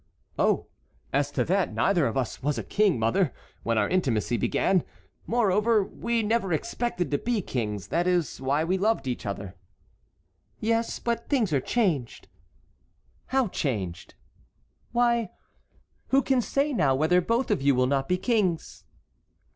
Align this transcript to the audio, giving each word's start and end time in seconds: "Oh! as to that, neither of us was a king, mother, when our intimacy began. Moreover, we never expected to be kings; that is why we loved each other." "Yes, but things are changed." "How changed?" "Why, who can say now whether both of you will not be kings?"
"Oh! 0.39 0.65
as 1.13 1.29
to 1.29 1.43
that, 1.45 1.75
neither 1.75 2.07
of 2.07 2.17
us 2.17 2.41
was 2.41 2.57
a 2.57 2.63
king, 2.63 2.97
mother, 2.97 3.31
when 3.61 3.77
our 3.77 3.87
intimacy 3.87 4.35
began. 4.35 4.83
Moreover, 5.27 5.83
we 5.83 6.23
never 6.23 6.51
expected 6.51 7.11
to 7.11 7.19
be 7.19 7.39
kings; 7.43 7.89
that 7.89 8.07
is 8.07 8.41
why 8.41 8.63
we 8.63 8.79
loved 8.79 9.05
each 9.05 9.27
other." 9.27 9.53
"Yes, 10.59 10.97
but 10.97 11.29
things 11.29 11.53
are 11.53 11.61
changed." 11.61 12.27
"How 13.27 13.47
changed?" 13.49 14.15
"Why, 14.91 15.29
who 16.07 16.23
can 16.23 16.41
say 16.41 16.73
now 16.73 16.95
whether 16.95 17.21
both 17.21 17.51
of 17.51 17.61
you 17.61 17.75
will 17.75 17.85
not 17.85 18.09
be 18.09 18.17
kings?" 18.17 18.85